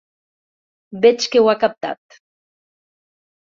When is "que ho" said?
1.35-1.51